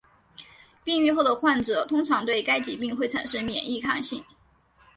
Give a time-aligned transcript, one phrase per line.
[0.83, 4.25] 病愈后的患者通常对该疾病会产生免疫抗性。